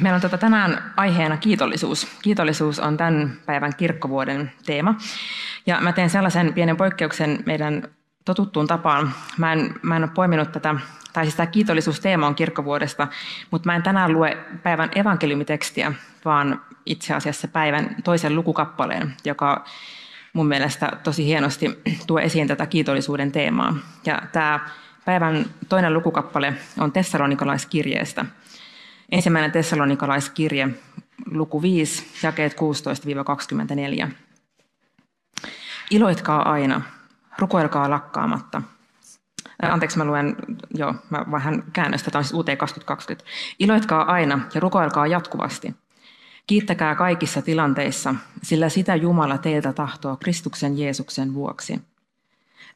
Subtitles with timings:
[0.00, 2.06] Meillä on tota tänään aiheena kiitollisuus.
[2.22, 4.94] Kiitollisuus on tämän päivän kirkkovuoden teema.
[5.66, 7.82] Ja mä teen sellaisen pienen poikkeuksen meidän
[8.24, 9.14] totuttuun tapaan.
[9.38, 10.74] Mä en, mä en ole poiminut tätä,
[11.12, 13.08] tai siis tämä kiitollisuusteema on kirkkovuodesta,
[13.50, 15.92] mutta mä en tänään lue päivän evankeliumitekstiä,
[16.24, 19.64] vaan itse asiassa päivän toisen lukukappaleen, joka
[20.32, 23.76] mun mielestä tosi hienosti tuo esiin tätä kiitollisuuden teemaa.
[24.06, 24.60] Ja tämä
[25.04, 28.24] päivän toinen lukukappale on Tessalonikalaiskirjeestä–
[29.10, 30.68] Ensimmäinen tessalonikalaiskirje,
[31.30, 32.56] luku 5, jakeet
[34.04, 34.08] 16-24.
[35.90, 36.82] Iloitkaa aina,
[37.38, 38.62] rukoilkaa lakkaamatta.
[39.62, 40.36] Anteeksi, mä luen,
[40.74, 43.30] joo, mä vähän käännöstä, tämä on siis UT 2020.
[43.58, 45.74] Iloitkaa aina ja rukoilkaa jatkuvasti.
[46.46, 51.80] Kiittäkää kaikissa tilanteissa, sillä sitä Jumala teiltä tahtoo Kristuksen Jeesuksen vuoksi.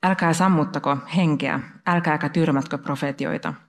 [0.02, 3.54] Älkää sammuttako henkeä, älkääkä tyrmätkö profetioita–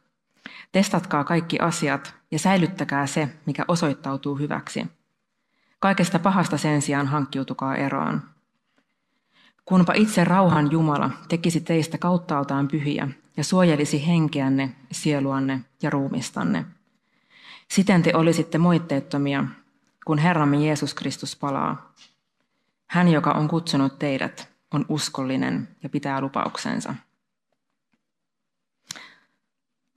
[0.72, 4.88] Testatkaa kaikki asiat ja säilyttäkää se, mikä osoittautuu hyväksi.
[5.80, 8.22] Kaikesta pahasta sen sijaan hankkiutukaa eroon.
[9.66, 16.66] Kunpa itse rauhan Jumala tekisi teistä kauttaaltaan pyhiä ja suojelisi henkeänne, sieluanne ja ruumistanne.
[17.72, 19.44] Siten te olisitte moitteettomia,
[20.05, 21.94] kun Herramme Jeesus Kristus palaa.
[22.88, 26.95] Hän, joka on kutsunut teidät, on uskollinen ja pitää lupauksensa.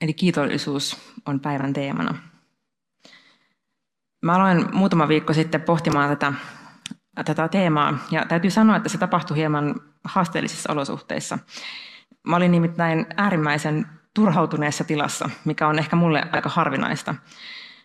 [0.01, 2.28] Eli kiitollisuus on päivän teemana.
[4.23, 6.33] Mä aloin muutama viikko sitten pohtimaan tätä,
[7.25, 9.75] tätä teemaa, ja täytyy sanoa, että se tapahtui hieman
[10.05, 11.39] haasteellisissa olosuhteissa.
[12.27, 17.15] Mä olin nimittäin äärimmäisen turhautuneessa tilassa, mikä on ehkä mulle aika harvinaista.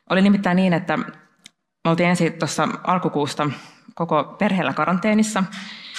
[0.09, 3.49] Oli nimittäin niin, että me oltiin ensin tuossa alkukuusta
[3.95, 5.43] koko perheellä karanteenissa,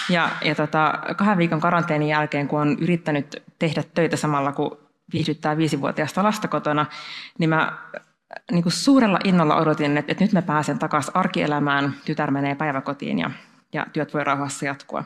[0.08, 4.78] ja, ja tota, kahden viikon karanteenin jälkeen, kun on yrittänyt tehdä töitä samalla, kun
[5.12, 6.86] viihdyttää viisivuotiaasta lasta kotona,
[7.38, 7.78] niin mä
[8.52, 13.30] niin kuin suurella innolla odotin, että, nyt mä pääsen takaisin arkielämään, tytär menee päiväkotiin ja,
[13.72, 15.04] ja työt voi rauhassa jatkua.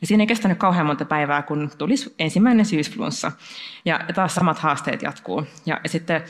[0.00, 3.32] Ja siinä ei kestänyt kauhean monta päivää, kun tuli ensimmäinen syysflunssa
[3.84, 5.46] ja taas samat haasteet jatkuu.
[5.66, 6.22] Ja, ja sitten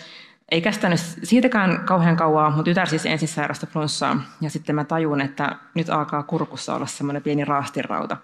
[0.51, 5.21] ei kestänyt siitäkään kauhean kauaa, mutta tytär siis ensin sairasta flunssaa ja sitten mä tajun,
[5.21, 8.17] että nyt alkaa kurkussa olla semmoinen pieni raastirauta.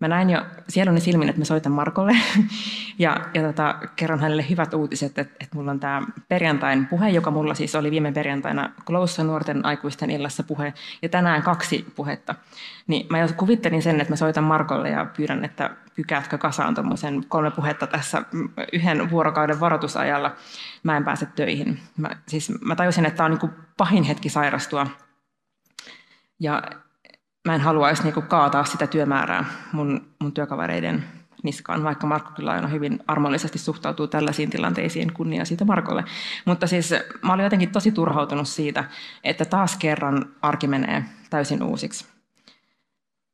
[0.00, 2.16] Mä näin jo sieluni silmin, että mä soitan Markolle
[2.98, 7.30] ja, ja tota, kerron hänelle hyvät uutiset, että, että mulla on tämä perjantain puhe, joka
[7.30, 12.34] mulla siis oli viime perjantaina Kloussa nuorten aikuisten illassa puhe ja tänään kaksi puhetta.
[12.86, 17.24] Niin mä jo kuvittelin sen, että mä soitan Markolle ja pyydän, että pykäätkö kasaan tuommoisen
[17.28, 18.22] kolme puhetta tässä
[18.72, 20.34] yhden vuorokauden varoitusajalla.
[20.82, 21.80] Mä en pääse töihin.
[21.96, 24.86] Mä, siis mä tajusin, että tämä on niin pahin hetki sairastua.
[26.40, 26.62] Ja
[27.46, 31.04] mä en haluaisi niinku kaataa sitä työmäärää mun, mun työkavereiden
[31.42, 36.04] niskaan, vaikka Markku kyllä aina hyvin armollisesti suhtautuu tällaisiin tilanteisiin, kunnia siitä Markolle.
[36.44, 38.84] Mutta siis mä olin jotenkin tosi turhautunut siitä,
[39.24, 42.06] että taas kerran arki menee täysin uusiksi.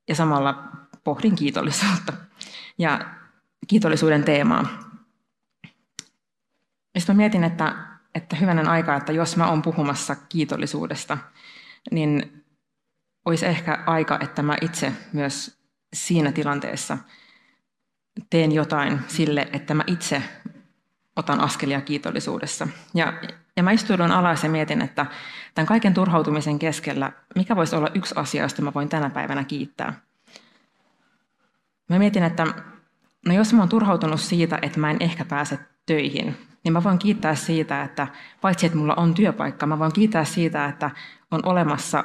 [0.09, 0.65] Ja samalla
[1.05, 2.13] pohdin kiitollisuutta
[2.79, 3.01] ja
[3.67, 4.67] kiitollisuuden teemaa.
[6.99, 7.75] Sitten mä mietin, että,
[8.15, 11.19] että hyvänen aika, että jos mä oon puhumassa kiitollisuudesta,
[11.91, 12.42] niin
[13.25, 15.59] olisi ehkä aika, että mä itse myös
[15.95, 16.99] siinä tilanteessa
[18.31, 20.23] teen jotain sille, että mä itse
[21.17, 22.69] otan askelia kiitollisuudessa.
[22.95, 23.13] Ja,
[23.57, 25.07] ja mä istuudun alas ja mietin, että
[25.55, 29.95] tämän kaiken turhautumisen keskellä, mikä voisi olla yksi asia, josta mä voin tänä päivänä kiittää.
[31.89, 32.47] Mä mietin, että
[33.27, 36.99] no jos mä oon turhautunut siitä, että mä en ehkä pääse töihin, niin mä voin
[36.99, 38.09] kiittää siitä, että
[38.41, 40.91] paitsi että mulla on työpaikka, mä voin kiittää siitä, että
[41.31, 42.05] on olemassa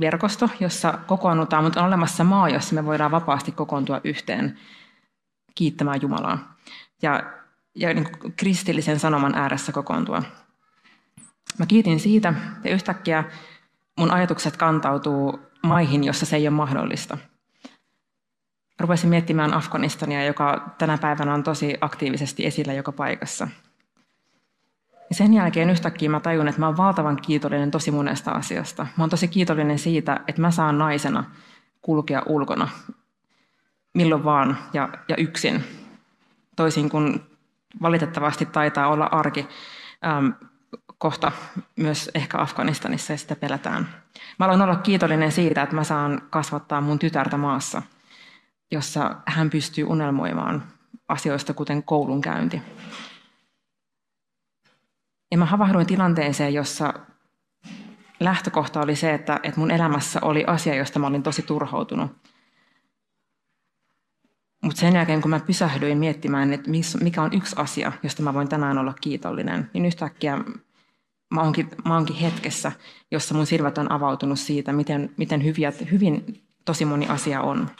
[0.00, 4.58] verkosto, jossa kokoonnutaan, mutta on olemassa maa, jossa me voidaan vapaasti kokoontua yhteen
[5.54, 6.56] kiittämään Jumalaa
[7.02, 7.22] ja,
[7.74, 10.22] ja niin kristillisen sanoman ääressä kokoontua.
[11.58, 12.34] Mä kiitin siitä
[12.64, 13.24] ja yhtäkkiä
[13.98, 17.18] mun ajatukset kantautuu maihin, jossa se ei ole mahdollista.
[18.80, 23.48] Rupesin miettimään Afganistania, joka tänä päivänä on tosi aktiivisesti esillä joka paikassa–
[25.08, 28.86] ja sen jälkeen yhtäkkiä mä tajun, että mä oon valtavan kiitollinen tosi monesta asiasta.
[28.96, 31.24] Mä oon tosi kiitollinen siitä, että mä saan naisena
[31.82, 32.68] kulkea ulkona
[33.96, 35.64] milloin vaan ja, ja yksin.
[36.56, 37.20] Toisin kuin
[37.82, 39.48] valitettavasti taitaa olla arki
[40.06, 40.28] ähm,
[40.98, 41.32] kohta
[41.76, 43.88] myös ehkä Afganistanissa ja sitä pelätään.
[44.38, 47.82] Mä aloin olla kiitollinen siitä, että mä saan kasvattaa mun tytärtä maassa,
[48.70, 50.62] jossa hän pystyy unelmoimaan
[51.08, 52.62] asioista, kuten koulunkäynti.
[55.30, 56.94] Ja mä havahduin tilanteeseen, jossa
[58.20, 62.10] lähtökohta oli se, että, että mun elämässä oli asia, josta mä olin tosi turhautunut.
[64.62, 66.70] Mutta sen jälkeen, kun mä pysähdyin miettimään, että
[67.02, 70.38] mikä on yksi asia, josta mä voin tänään olla kiitollinen, niin yhtäkkiä
[71.34, 72.72] mä oonkin, mä oonkin hetkessä,
[73.10, 77.70] jossa mun silmät on avautunut siitä, miten, miten hyviä, hyvin tosi moni asia on.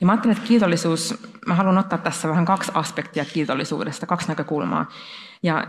[0.00, 1.14] Ja mä ajattelen, että kiitollisuus,
[1.46, 4.86] mä haluan ottaa tässä vähän kaksi aspektia kiitollisuudesta, kaksi näkökulmaa.
[5.42, 5.68] Ja,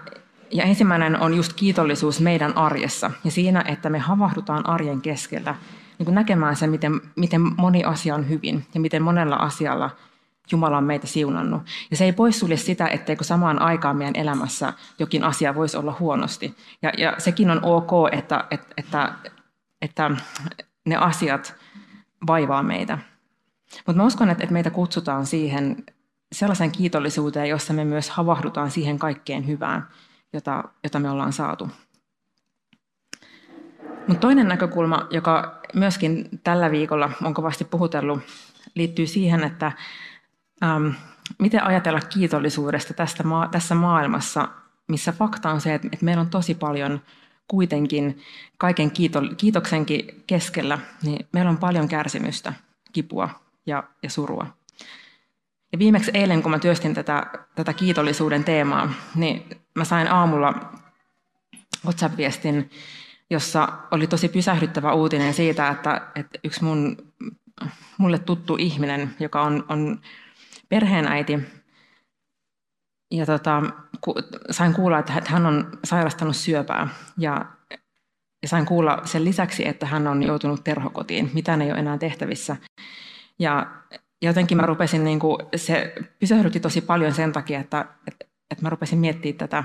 [0.51, 5.55] ja ensimmäinen on just kiitollisuus meidän arjessa ja siinä, että me havahdutaan arjen keskellä
[5.97, 9.89] niin kuin näkemään se, miten, miten moni asia on hyvin ja miten monella asialla
[10.51, 11.61] Jumala on meitä siunannut.
[11.91, 16.55] Ja se ei poissulje sitä, etteikö samaan aikaan meidän elämässä jokin asia voisi olla huonosti.
[16.81, 19.13] Ja, ja sekin on ok, että, että, että,
[19.81, 20.11] että
[20.85, 21.55] ne asiat
[22.27, 22.97] vaivaa meitä.
[23.87, 25.83] Mutta mä uskon, että, meitä kutsutaan siihen
[26.31, 29.87] sellaisen kiitollisuuteen, jossa me myös havahdutaan siihen kaikkeen hyvään,
[30.33, 31.69] jota, jota me ollaan saatu.
[34.07, 38.19] Mutta toinen näkökulma, joka myöskin tällä viikolla on kovasti puhutellut,
[38.75, 39.71] liittyy siihen, että
[40.63, 40.87] ähm,
[41.39, 44.47] miten ajatella kiitollisuudesta tästä maa, tässä maailmassa,
[44.87, 47.01] missä fakta on se, että, että meillä on tosi paljon
[47.47, 48.21] kuitenkin
[48.57, 52.53] kaiken kiito, kiitoksenkin keskellä, niin meillä on paljon kärsimystä,
[52.93, 53.29] kipua
[53.69, 54.47] ja, ja surua.
[55.71, 57.25] Ja viimeksi eilen, kun mä työstin tätä,
[57.55, 60.53] tätä kiitollisuuden teemaa, niin mä sain aamulla
[61.85, 62.69] WhatsApp-viestin
[63.29, 66.97] jossa oli tosi pysähdyttävä uutinen siitä, että, että yksi mun,
[67.97, 70.01] mulle tuttu ihminen, joka on, on
[70.69, 71.39] perheenäiti,
[73.11, 73.63] ja tota,
[74.01, 74.15] ku,
[74.51, 76.87] sain kuulla, että hän on sairastanut syöpää.
[77.17, 77.45] Ja,
[78.41, 81.31] ja sain kuulla sen lisäksi, että hän on joutunut terhokotiin.
[81.33, 82.57] Mitään ei ole enää tehtävissä.
[83.39, 83.71] Ja
[84.21, 88.69] jotenkin mä rupesin, niin kuin, se pysähdytti tosi paljon sen takia, että, että, että mä
[88.69, 89.63] rupesin miettimään tätä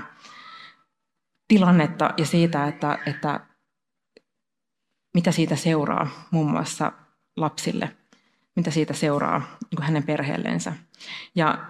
[1.47, 3.39] tilannetta ja siitä, että, että
[5.13, 6.91] mitä siitä seuraa muun muassa
[7.37, 7.95] lapsille,
[8.55, 10.73] mitä siitä seuraa niin hänen perheellensä.
[11.35, 11.65] Ja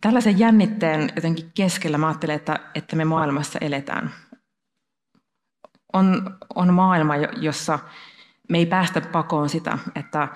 [0.00, 4.14] tällaisen jännitteen jotenkin keskellä mä ajattelen, että, että me maailmassa eletään.
[5.92, 7.78] On, on maailma, jossa
[8.48, 10.28] me ei päästä pakoon sitä, että,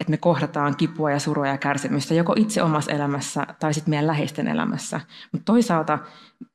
[0.00, 4.06] että me kohdataan kipua ja surua ja kärsimystä, joko itse omassa elämässä tai sitten meidän
[4.06, 5.00] läheisten elämässä.
[5.32, 5.98] Mutta toisaalta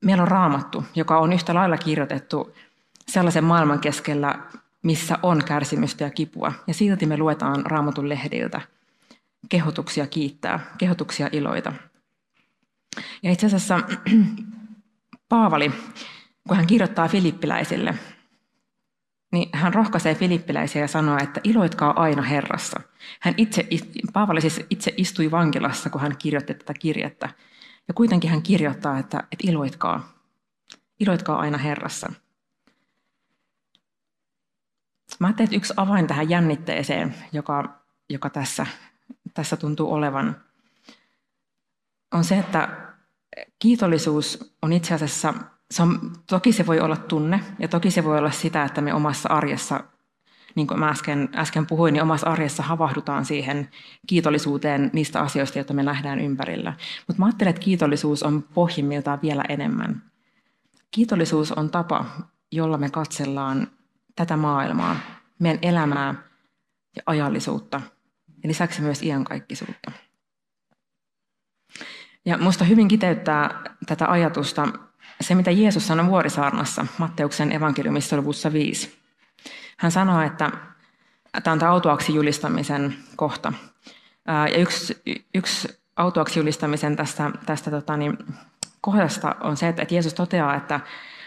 [0.06, 2.56] meillä on raamattu, joka on yhtä lailla kirjoitettu
[3.08, 4.40] sellaisen maailman keskellä,
[4.84, 6.52] missä on kärsimystä ja kipua.
[6.68, 8.62] Ja silti me luetaan raamatun lehdiltä
[9.50, 11.74] kehotuksia kiittää, kehotuksia iloita.
[13.24, 13.80] Ja itse asiassa
[15.30, 15.72] Paavali,
[16.48, 17.96] kun hän kirjoittaa filippiläisille,
[19.32, 22.80] niin hän rohkaisee filippiläisiä ja sanoo, että iloitkaa aina Herrassa.
[23.20, 23.68] Hän itse,
[24.14, 27.30] Paavali siis itse istui vankilassa, kun hän kirjoitti tätä kirjettä.
[27.88, 30.14] Ja kuitenkin hän kirjoittaa, että, että iloitkaa,
[31.00, 32.12] iloitkaa aina Herrassa.
[35.20, 38.66] Mä ajattelin, että yksi avain tähän jännitteeseen, joka, joka tässä,
[39.34, 40.42] tässä tuntuu olevan,
[42.12, 42.78] on se, että
[43.60, 45.34] kiitollisuus on itse asiassa,
[45.72, 48.94] se on, toki se voi olla tunne ja toki se voi olla sitä, että me
[48.94, 49.84] omassa arjessa,
[50.56, 53.70] niin kuin mä äsken, äsken puhuin, niin omassa arjessa havahdutaan siihen
[54.08, 56.74] kiitollisuuteen niistä asioista, joita me nähdään ympärillä.
[57.08, 60.04] Mutta mä ajattelen, että kiitollisuus on pohjimmiltaan vielä enemmän.
[60.92, 62.06] Kiitollisuus on tapa,
[62.52, 63.68] jolla me katsellaan
[64.16, 64.96] tätä maailmaa,
[65.40, 66.16] meidän elämää
[66.96, 67.82] ja ajallisuutta
[68.44, 69.92] ja lisäksi myös iankaikkisuutta.
[72.26, 74.68] Ja minusta hyvin kiteyttää tätä ajatusta
[75.22, 79.00] se, mitä Jeesus sanoi vuorisaarnassa Matteuksen evankeliumissa luvussa 5.
[79.78, 80.52] Hän sanoi, että
[81.44, 83.54] tämä on tämä autuaksi julistamisen kohta.
[84.28, 85.02] Ja yksi,
[85.36, 88.18] yksi autuaksi julistamisen tästä, tästä tota niin,
[88.82, 90.80] kohdasta on se, että Jeesus toteaa, että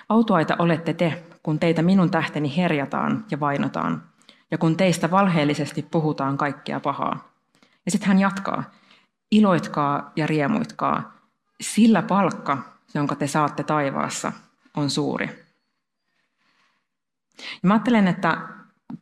[0.08, 4.02] autuaita olette te, kun teitä minun tähteni herjataan ja vainotaan,
[4.50, 7.32] ja kun teistä valheellisesti puhutaan kaikkea pahaa.
[7.84, 8.70] Ja sitten hän jatkaa,
[9.30, 11.12] iloitkaa ja riemuitkaa,
[11.61, 12.58] sillä palkka,
[12.94, 14.32] jonka te saatte taivaassa,
[14.76, 15.26] on suuri.
[17.38, 18.38] Ja mä ajattelen, että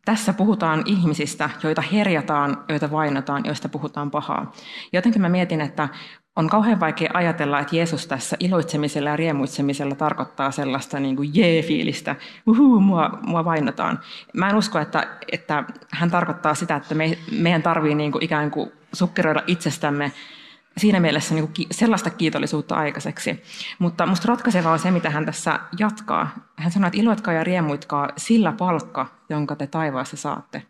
[0.05, 4.51] tässä puhutaan ihmisistä, joita herjataan, joita vainotaan, joista puhutaan pahaa.
[4.93, 5.89] Jotenkin mä mietin, että
[6.35, 12.15] on kauhean vaikea ajatella, että Jeesus tässä iloitsemisella ja riemuitsemisella tarkoittaa sellaista niin kuin jee-fiilistä,
[12.47, 13.99] uhuu, mua, mua vainotaan.
[14.33, 18.51] Mä en usko, että, että hän tarkoittaa sitä, että me, meidän tarvii niin kuin ikään
[18.51, 20.11] kuin sukkeroida itsestämme
[20.77, 23.41] siinä mielessä niin kuin sellaista kiitollisuutta aikaiseksi.
[23.79, 26.49] Mutta minusta ratkaiseva on se, mitä hän tässä jatkaa.
[26.55, 30.63] Hän sanoo, että iloitkaa ja riemuitkaa, sillä palkka, jonka te taivaassa saatte,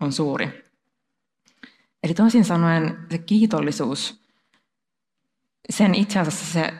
[0.00, 0.64] on suuri.
[2.02, 4.24] Eli toisin sanoen se kiitollisuus,
[5.70, 6.72] sen itse asiassa se,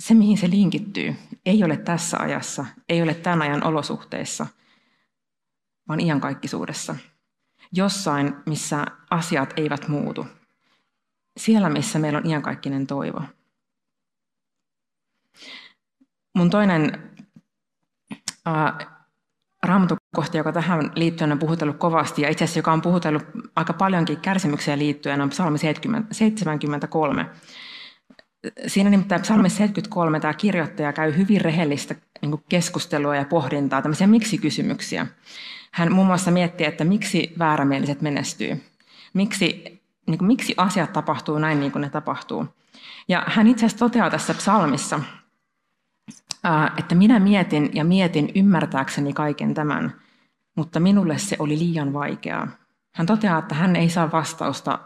[0.00, 1.16] se, mihin se linkittyy,
[1.46, 4.46] ei ole tässä ajassa, ei ole tämän ajan olosuhteissa,
[5.88, 6.96] vaan iankaikkisuudessa.
[7.72, 10.26] Jossain, missä asiat eivät muutu–
[11.36, 13.22] siellä, missä meillä on iankaikkinen toivo.
[16.34, 17.10] Mun toinen
[18.48, 18.88] äh,
[19.62, 23.22] raamatukohta, joka tähän liittyen on puhutellut kovasti, ja itse asiassa joka on puhutellut
[23.56, 27.26] aika paljonkin kärsimykseen liittyen, on psalmi 73.
[28.66, 35.06] Siinä nimittäin psalmi 73 tämä kirjoittaja käy hyvin rehellistä niin keskustelua ja pohdintaa, tämmöisiä miksi-kysymyksiä.
[35.72, 38.64] Hän muun muassa miettii, että miksi väärämieliset menestyy,
[39.14, 39.79] miksi
[40.10, 42.46] niin kuin, miksi asiat tapahtuu näin niin kuin ne tapahtuu.
[43.08, 45.00] Ja hän itse asiassa toteaa tässä psalmissa,
[46.76, 50.00] että minä mietin ja mietin ymmärtääkseni kaiken tämän,
[50.56, 52.48] mutta minulle se oli liian vaikeaa.
[52.94, 54.78] Hän toteaa, että hän ei saa vastausta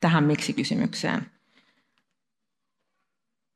[0.00, 1.26] tähän miksi-kysymykseen.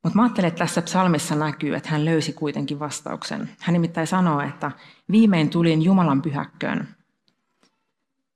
[0.04, 3.50] Mutta mä ajattelen, että tässä psalmissa näkyy, että hän löysi kuitenkin vastauksen.
[3.60, 4.70] Hän nimittäin sanoo, että
[5.10, 6.97] viimein tulin Jumalan pyhäkköön.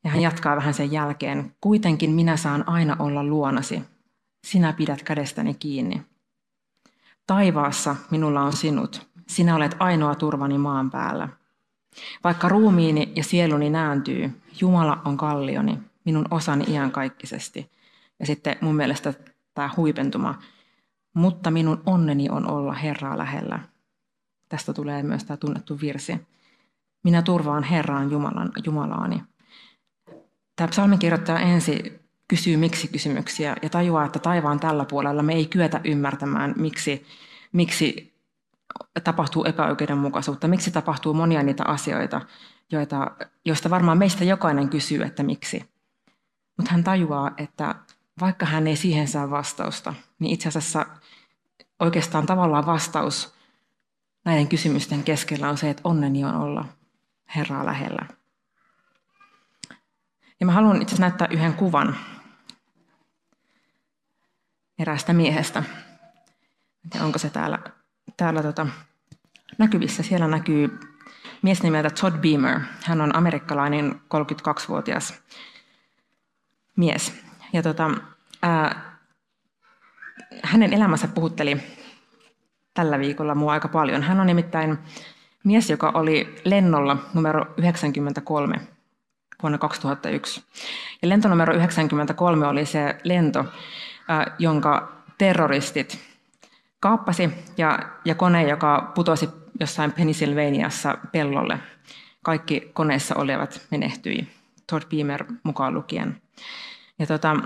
[0.04, 3.82] Ja hän jatkaa vähän sen jälkeen, kuitenkin minä saan aina olla luonasi.
[4.46, 6.02] Sinä pidät kädestäni kiinni.
[7.26, 9.08] Taivaassa minulla on sinut.
[9.28, 11.28] Sinä olet ainoa turvani maan päällä.
[12.24, 17.70] Vaikka ruumiini ja sieluni nääntyy, Jumala on kallioni, minun osani iankaikkisesti.
[18.20, 19.14] Ja sitten mun mielestä
[19.54, 20.38] tämä huipentuma,
[21.14, 23.58] mutta minun onneni on olla Herraa lähellä.
[24.48, 26.26] Tästä tulee myös tämä tunnettu virsi.
[27.04, 29.22] Minä turvaan Herraan Jumalan, Jumalaani.
[30.56, 36.54] Tämä psalminkirjoittaja ensi kysyy miksi-kysymyksiä ja tajuaa, että taivaan tällä puolella me ei kyetä ymmärtämään,
[36.56, 37.06] miksi,
[37.52, 38.14] miksi
[39.04, 42.20] tapahtuu epäoikeudenmukaisuutta, miksi tapahtuu monia niitä asioita,
[42.72, 43.10] joita,
[43.44, 45.64] joista varmaan meistä jokainen kysyy, että miksi.
[46.56, 47.74] Mutta hän tajuaa, että
[48.20, 50.86] vaikka hän ei siihen saa vastausta, niin itse asiassa
[51.80, 53.34] oikeastaan tavallaan vastaus
[54.24, 56.64] näiden kysymysten keskellä on se, että onneni on olla
[57.36, 58.06] Herraa lähellä.
[60.42, 61.96] Ja mä haluan itse näyttää yhden kuvan
[64.78, 65.62] eräästä miehestä.
[66.94, 67.58] En onko se täällä,
[68.16, 68.66] täällä tota,
[69.58, 70.02] näkyvissä.
[70.02, 70.80] Siellä näkyy
[71.42, 72.60] mies nimeltä Todd Beamer.
[72.84, 75.14] Hän on amerikkalainen 32-vuotias
[76.76, 77.24] mies.
[77.52, 77.90] Ja tota,
[78.42, 78.96] ää,
[80.42, 81.62] hänen elämänsä puhutteli
[82.74, 84.02] tällä viikolla mua aika paljon.
[84.02, 84.78] Hän on nimittäin
[85.44, 88.71] mies, joka oli lennolla numero 93
[89.42, 90.44] vuonna 2001.
[91.02, 93.44] Ja lentonumero 93 oli se lento,
[94.38, 95.98] jonka terroristit
[96.80, 99.28] kaappasi ja, ja kone, joka putosi
[99.60, 101.58] jossain Pennsylvaniassa pellolle.
[102.22, 104.28] Kaikki koneessa olevat menehtyi,
[104.70, 106.22] Todd Beamer mukaan lukien.
[106.98, 107.36] Ja tota,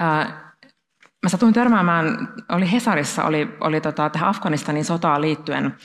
[0.00, 0.52] ää,
[1.22, 5.76] mä satuin törmäämään, oli Hesarissa, oli, oli tota, tähän Afganistanin sotaan liittyen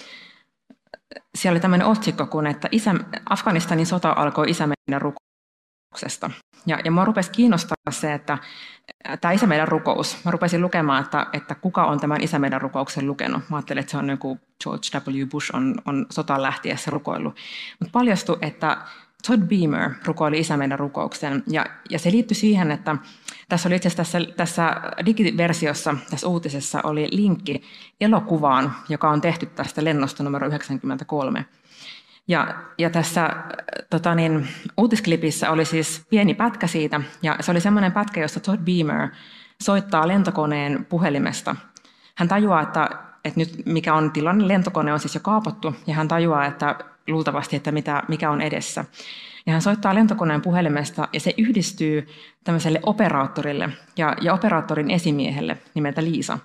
[1.36, 2.96] siellä oli tämmöinen otsikko kun, että isä,
[3.30, 6.30] Afganistanin sota alkoi isä meidän rukouksesta.
[6.66, 8.38] Ja, ja mua rupesi kiinnostaa se, että
[9.22, 13.08] tämä isä meidän rukous, mä rupesin lukemaan, että, että kuka on tämän isä meidän rukouksen
[13.08, 13.50] lukenut.
[13.50, 15.28] Mä ajattelin, että se on joku George W.
[15.32, 17.36] Bush on, on sotaan lähtiessä rukoillut.
[17.80, 18.78] Mutta paljastui, että
[19.28, 21.44] Todd Beamer rukoili isä meidän rukouksen.
[21.48, 22.96] Ja, ja se liittyi siihen, että
[23.54, 27.62] tässä oli itse asiassa tässä, tässä digiversiossa, tässä uutisessa oli linkki
[28.02, 31.46] elokuvaan, joka on tehty tästä lennosta numero 93.
[32.28, 33.30] Ja, ja tässä
[33.90, 38.62] tota niin, uutisklipissä oli siis pieni pätkä siitä, ja se oli semmoinen pätkä, jossa Todd
[38.62, 39.10] Beamer
[39.62, 41.56] soittaa lentokoneen puhelimesta.
[42.16, 42.90] Hän tajuaa, että,
[43.26, 46.76] että nyt mikä on tilanne, lentokone on siis jo kaapattu, ja hän tajuaa, että
[47.08, 48.86] luultavasti, että mitä, mikä on edessä.
[49.46, 52.08] Ja hän soittaa lentokoneen puhelimesta ja se yhdistyy
[52.44, 56.40] tämmöiselle operaattorille ja, ja operaattorin esimiehelle nimeltä Liisa.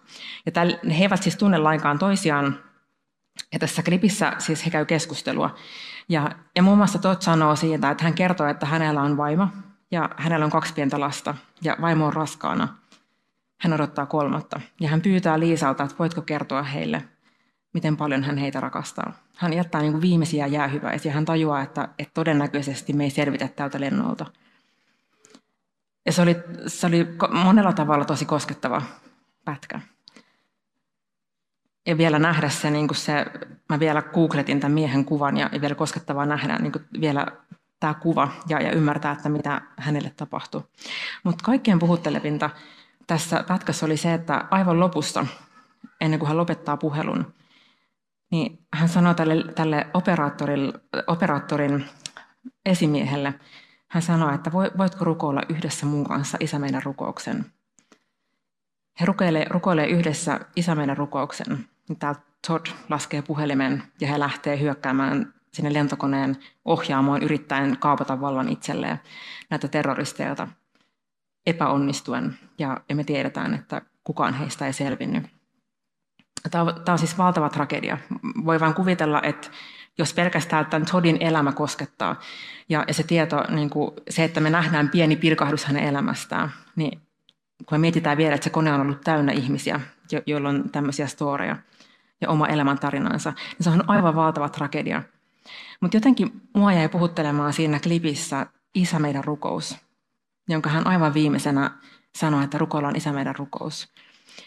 [0.47, 2.59] Ja täl, he eivät siis tunne lainkaan toisiaan.
[3.52, 5.55] Ja tässä klipissä siis he käy keskustelua.
[6.09, 9.49] Ja, ja muun muassa Todd sanoo siitä, että hän kertoo, että hänellä on vaimo
[9.90, 12.69] ja hänellä on kaksi pientä lasta ja vaimo on raskaana.
[13.61, 17.05] Hän odottaa kolmatta ja hän pyytää Liisalta, että voitko kertoa heille,
[17.72, 19.12] miten paljon hän heitä rakastaa.
[19.37, 21.12] Hän jättää niin kuin viimeisiä jäähyväisiä.
[21.12, 24.26] Hän tajuaa, että, että todennäköisesti me ei selvitä tältä lennolta.
[26.06, 27.06] Ja se oli, se oli
[27.44, 28.82] monella tavalla tosi koskettava
[29.44, 29.80] pätkä.
[31.87, 33.26] Ja vielä nähdä se, niin kuin se,
[33.68, 37.26] mä vielä googletin tämän miehen kuvan ja vielä koskettavaa nähdä niin kuin vielä
[37.80, 40.62] tämä kuva ja, ja ymmärtää, että mitä hänelle tapahtui.
[41.25, 42.50] Mutta kaikkien puhuttelevinta
[43.06, 45.26] tässä pätkässä oli se, että aivan lopussa,
[46.00, 47.34] ennen kuin hän lopettaa puhelun,
[48.30, 49.87] niin hän sanoi tälle, tälle
[51.06, 51.85] operaattorin
[52.66, 53.35] esimiehelle,
[53.88, 57.44] hän sanoi, että voitko rukoilla yhdessä mun kanssa Isä meidän rukouksen.
[59.00, 61.68] He rukoilee, rukoilee yhdessä Isä meidän rukouksen.
[61.99, 69.00] Täältä Todd laskee puhelimen ja he lähtee hyökkäämään sinne lentokoneen ohjaamoon yrittäen kaapata vallan itselleen
[69.50, 70.49] näitä terroristeja
[71.47, 72.38] epäonnistuen.
[72.58, 75.38] Ja me tiedetään, että kukaan heistä ei selvinnyt.
[76.50, 77.99] Tämä on, siis valtava tragedia.
[78.45, 79.49] Voi vain kuvitella, että
[79.99, 82.21] jos pelkästään tämän Todin elämä koskettaa
[82.68, 87.00] ja, se tieto, niin kuin se, että me nähdään pieni pilkahdus hänen elämästään, niin
[87.66, 89.80] kun me mietitään vielä, että se kone on ollut täynnä ihmisiä,
[90.12, 91.57] jo, joilla on tämmöisiä storeja
[92.21, 95.02] ja oma elämäntarinansa, niin se on aivan valtava tragedia.
[95.80, 99.76] Mutta jotenkin mua jäi puhuttelemaan siinä klipissä Isä meidän rukous,
[100.49, 101.71] jonka hän aivan viimeisenä
[102.18, 103.92] sanoi, että rukoillaan Isä meidän rukous.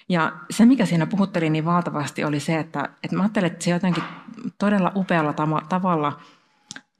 [0.10, 3.72] Ja se, mikä siinä puhutteli niin valtavasti, oli se, että, että mä ajattelin, että se
[3.72, 4.04] jotenkin
[4.58, 5.34] todella upealla
[5.70, 6.20] tavalla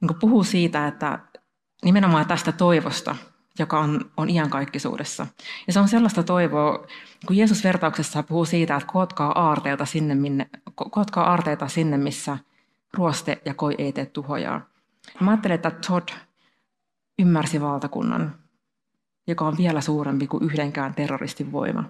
[0.00, 1.18] niin puhuu siitä, että
[1.84, 3.16] nimenomaan tästä toivosta,
[3.58, 5.26] joka on, on iankaikkisuudessa.
[5.66, 6.86] Ja se on sellaista toivoa,
[7.26, 10.50] kun Jeesus vertauksessa puhuu siitä, että kootkaa aarteita sinne, minne,
[10.90, 12.38] kootkaa aarteita sinne missä
[12.94, 14.60] ruoste ja koi ei tee tuhojaa.
[15.14, 16.08] Ja mä ajattelen, että Todd
[17.18, 18.34] ymmärsi valtakunnan,
[19.26, 21.84] joka on vielä suurempi kuin yhdenkään terroristin voima.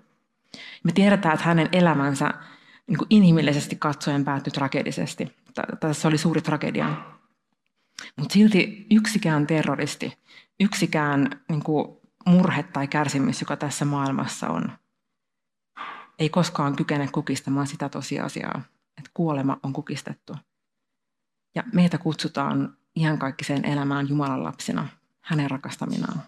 [0.84, 2.34] Me tiedetään, että hänen elämänsä
[2.86, 5.36] niin kuin inhimillisesti katsoen päättyi tragedisesti.
[5.80, 6.96] Tässä oli suuri tragedia.
[8.16, 10.18] Mutta silti yksikään terroristi,
[10.60, 14.72] yksikään niin kuin murhe tai kärsimys, joka tässä maailmassa on,
[16.18, 18.62] ei koskaan kykene kukistamaan sitä tosiasiaa,
[18.98, 20.36] että kuolema on kukistettu.
[21.54, 24.88] Ja meitä kutsutaan ihan kaikkiseen elämään Jumalan lapsina,
[25.20, 26.22] hänen rakastaminaan.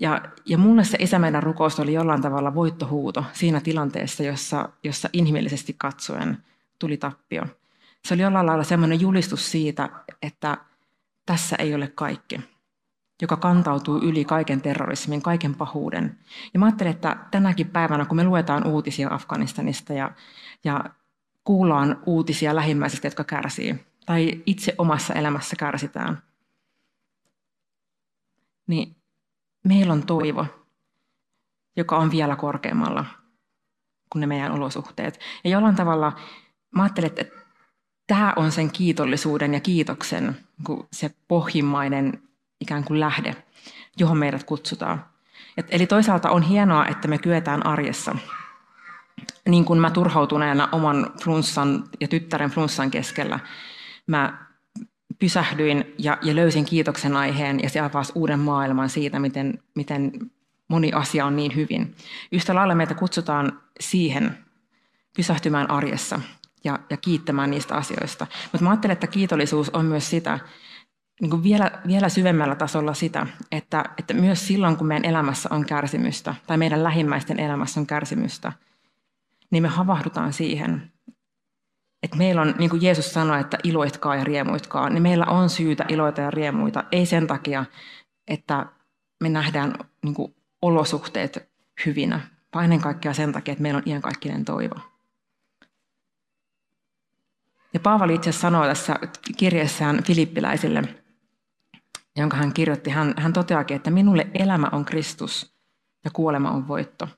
[0.00, 5.08] Ja, ja mulle se Isä meidän rukous oli jollain tavalla voittohuuto siinä tilanteessa, jossa, jossa
[5.12, 6.38] inhimillisesti katsoen
[6.78, 7.42] tuli tappio.
[8.04, 9.88] Se oli jollain lailla semmoinen julistus siitä,
[10.22, 10.58] että
[11.26, 12.40] tässä ei ole kaikki,
[13.22, 16.18] joka kantautuu yli kaiken terrorismin, kaiken pahuuden.
[16.54, 20.10] Ja mä ajattelen, että tänäkin päivänä, kun me luetaan uutisia Afganistanista ja,
[20.64, 20.84] ja
[21.44, 26.22] kuullaan uutisia lähimmäisistä, jotka kärsii, tai itse omassa elämässä kärsitään,
[28.66, 28.97] niin
[29.68, 30.46] meillä on toivo,
[31.76, 33.04] joka on vielä korkeammalla
[34.12, 35.20] kuin ne meidän olosuhteet.
[35.44, 36.12] Ja jollain tavalla
[36.76, 37.24] mä ajattelen, että
[38.06, 40.36] tämä on sen kiitollisuuden ja kiitoksen
[40.92, 42.22] se pohjimmainen
[42.60, 43.44] ikään kuin lähde,
[43.98, 45.04] johon meidät kutsutaan.
[45.56, 48.16] Et, eli toisaalta on hienoa, että me kyetään arjessa.
[49.48, 53.40] Niin kuin mä turhautuneena oman flunssan ja tyttären flunssan keskellä,
[54.06, 54.47] mä
[55.18, 60.12] pysähdyin ja, ja löysin kiitoksen aiheen ja se avasi uuden maailman siitä, miten, miten
[60.68, 61.94] moni asia on niin hyvin.
[62.32, 64.38] Yhtä lailla meitä kutsutaan siihen
[65.16, 66.20] pysähtymään arjessa
[66.64, 68.26] ja, ja kiittämään niistä asioista.
[68.52, 70.38] Mutta mä ajattelen, että kiitollisuus on myös sitä,
[71.20, 75.66] niin kuin vielä, vielä syvemmällä tasolla sitä, että, että myös silloin, kun meidän elämässä on
[75.66, 78.52] kärsimystä tai meidän lähimmäisten elämässä on kärsimystä,
[79.50, 80.92] niin me havahdutaan siihen,
[82.02, 85.84] että meillä on, niin kuin Jeesus sanoi, että iloitkaa ja riemuitkaa, niin meillä on syytä
[85.88, 86.84] iloita ja riemuita.
[86.92, 87.64] Ei sen takia,
[88.28, 88.66] että
[89.22, 91.48] me nähdään niin kuin olosuhteet
[91.86, 92.20] hyvinä,
[92.54, 94.74] vaan ennen kaikkea sen takia, että meillä on iankaikkinen toivo.
[97.74, 98.98] Ja Paavali itse sanoo tässä
[99.36, 100.82] kirjeessään filippiläisille,
[102.16, 105.54] jonka hän kirjoitti, hän, hän toteakin, että minulle elämä on Kristus
[106.04, 107.08] ja kuolema on voitto.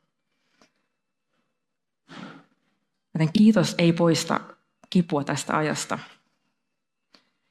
[3.15, 4.41] Joten kiitos ei poista
[4.91, 5.99] kipua tästä ajasta.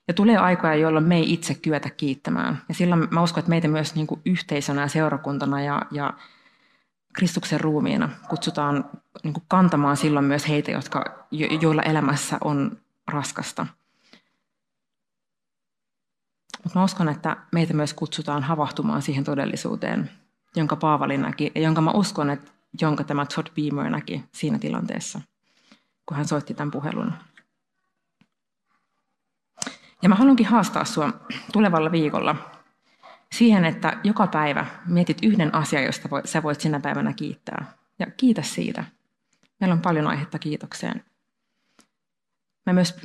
[0.08, 2.62] Ja tulee aikoja, jolloin me ei itse kyetä kiittämään.
[2.69, 6.13] Ja silloin mä uskon, että meitä myös niin kuin yhteisönä ja seurakuntana ja, ja
[7.13, 8.89] Kristuksen ruumiina kutsutaan
[9.23, 11.28] niin kuin kantamaan silloin myös heitä, jotka,
[11.62, 13.67] joilla elämässä on raskasta.
[16.63, 20.12] Mutta mä uskon, että meitä myös kutsutaan havahtumaan siihen todellisuuteen,
[20.56, 25.21] jonka Paavali näki ja jonka mä uskon, että jonka tämä Todd Beamer näki siinä tilanteessa,
[26.10, 27.13] kun hän soitti tämän puhelun.
[30.02, 31.13] Ja mä haluankin haastaa sinua
[31.54, 32.36] tulevalla viikolla
[33.32, 37.74] siihen, että joka päivä mietit yhden asian, josta sä voit sinä päivänä kiittää.
[38.00, 38.84] Ja kiitä siitä.
[39.60, 41.04] Meillä on paljon aihetta kiitokseen.
[42.65, 42.95] Mä myös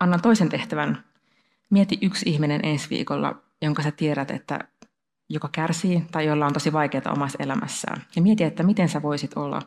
[0.00, 1.04] annan toisen tehtävän.
[1.70, 4.58] Mieti yksi ihminen ensi viikolla, jonka sä tiedät, että
[5.28, 8.04] joka kärsii tai jolla on tosi vaikeaa omassa elämässään.
[8.16, 9.62] Ja mieti, että miten sä voisit olla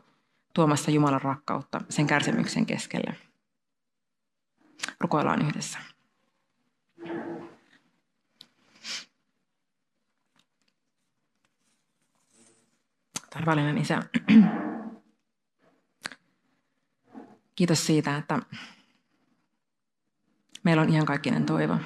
[0.56, 3.16] tuomassa Jumalan rakkautta sen kärsimyksen keskelle.
[5.00, 5.78] Rukoillaan yhdessä.
[13.30, 14.02] Taivallinen Isä,
[17.54, 18.38] kiitos siitä, että
[20.64, 21.78] meillä on ihan kaikkinen toivo.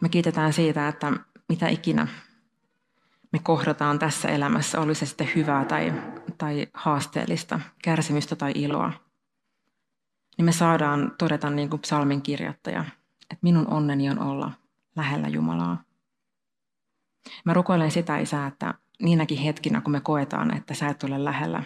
[0.00, 1.12] Me kiitetään siitä, että
[1.48, 2.25] mitä ikinä
[3.32, 5.92] me kohdataan tässä elämässä, oli se sitten hyvää tai,
[6.38, 8.92] tai haasteellista, kärsimystä tai iloa,
[10.36, 12.84] niin me saadaan todeta niin kuin psalmin kirjoittaja,
[13.20, 14.52] että minun onneni on olla
[14.96, 15.82] lähellä Jumalaa.
[17.44, 21.62] Mä rukoilen sitä, Isä, että niinäkin hetkinä, kun me koetaan, että sä et ole lähellä,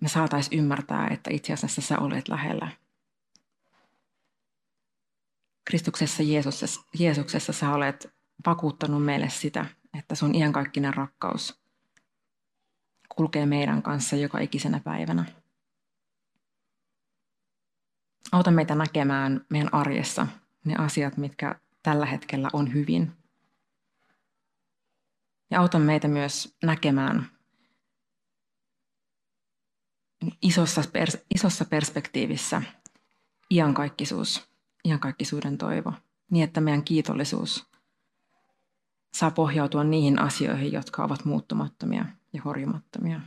[0.00, 2.68] me saataisiin ymmärtää, että itse asiassa sä olet lähellä.
[5.64, 8.14] Kristuksessa Jeesuksessa, Jeesuksessa sä olet
[8.46, 9.66] vakuuttanut meille sitä,
[9.98, 11.60] että sun iankaikkinen rakkaus
[13.16, 15.24] kulkee meidän kanssa joka ikisenä päivänä.
[18.32, 20.26] Auta meitä näkemään meidän arjessa
[20.64, 23.12] ne asiat, mitkä tällä hetkellä on hyvin.
[25.50, 27.26] Ja auta meitä myös näkemään
[30.42, 32.62] isossa, pers- isossa perspektiivissä
[33.50, 34.48] iankaikkisuus,
[34.84, 35.92] iankaikkisuuden toivo,
[36.30, 37.69] niin että meidän kiitollisuus
[39.12, 43.20] saa pohjautua niihin asioihin, jotka ovat muuttumattomia ja horjumattomia.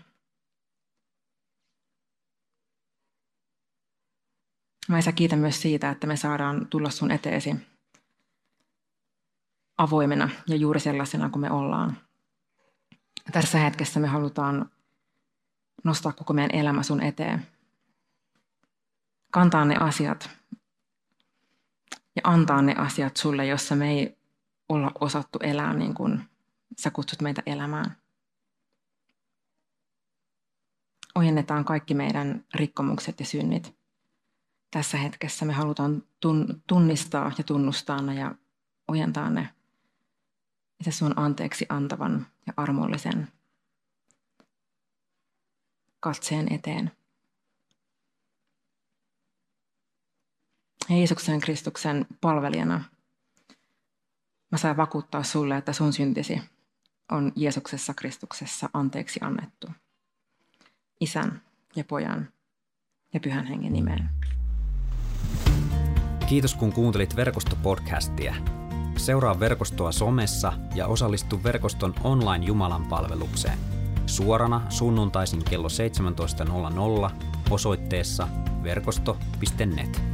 [4.90, 7.56] Mä Isä kiitän myös siitä, että me saadaan tulla sun eteesi
[9.78, 11.98] avoimena ja juuri sellaisena kuin me ollaan.
[13.32, 14.70] Tässä hetkessä me halutaan
[15.84, 17.48] nostaa koko meidän elämä sun eteen.
[19.32, 20.30] Kantaa ne asiat
[22.16, 24.18] ja antaa ne asiat sulle, jossa me ei
[24.70, 26.24] olla osattu elää niin kuin
[26.80, 27.98] sä kutsut meitä elämään.
[31.16, 33.76] Ojennetaan kaikki meidän rikkomukset ja synnit.
[34.72, 36.04] Tässä hetkessä me halutaan
[36.68, 38.36] tunnistaa ja tunnustaa ne ja
[38.88, 39.50] ojentaa ne
[40.84, 43.28] se sun anteeksi antavan ja armollisen
[46.00, 46.92] katseen eteen.
[50.90, 52.84] Jeesuksen Kristuksen palvelijana
[54.54, 56.42] Mä saan vakuuttaa sulle, että sun syntisi
[57.12, 59.68] on Jeesuksessa Kristuksessa anteeksi annettu.
[61.00, 61.42] Isän
[61.76, 62.30] ja pojan
[63.14, 64.10] ja pyhän hengen nimeen.
[66.28, 68.36] Kiitos kun kuuntelit verkostopodcastia.
[68.98, 73.58] Seuraa verkostoa somessa ja osallistu verkoston online Jumalan palvelukseen.
[74.06, 75.68] Suorana sunnuntaisin kello
[77.08, 78.28] 17.00 osoitteessa
[78.64, 80.13] verkosto.net.